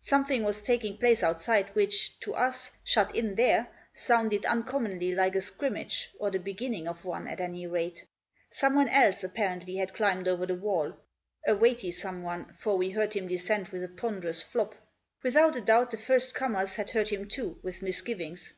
Something 0.00 0.44
was 0.44 0.62
taking 0.62 0.96
place 0.96 1.22
outside 1.22 1.68
which, 1.74 2.18
to 2.20 2.32
us, 2.32 2.70
shut 2.82 3.14
in 3.14 3.34
there, 3.34 3.68
sounded 3.92 4.46
uncommonly 4.46 5.14
like 5.14 5.34
a 5.34 5.42
scrimmage, 5.42 6.08
or 6.18 6.30
the 6.30 6.38
beginning 6.38 6.88
of 6.88 7.04
one, 7.04 7.28
at 7.28 7.38
any 7.38 7.66
rate. 7.66 8.02
Someone 8.48 8.88
else, 8.88 9.22
apparently, 9.22 9.76
had 9.76 9.92
climbed 9.92 10.26
over 10.26 10.46
the 10.46 10.54
wall, 10.54 10.96
a 11.46 11.54
weighty 11.54 11.90
someone, 11.90 12.46
for 12.54 12.78
we 12.78 12.92
heard 12.92 13.12
him 13.12 13.28
descend 13.28 13.68
with 13.68 13.84
a 13.84 13.88
ponderous 13.88 14.42
flop. 14.42 14.74
Without 15.22 15.54
a 15.54 15.60
doubt, 15.60 15.90
the 15.90 15.98
first 15.98 16.34
comers 16.34 16.76
had 16.76 16.88
heard 16.92 17.10
him 17.10 17.28
too, 17.28 17.58
with 17.62 17.82
misgivings. 17.82 18.54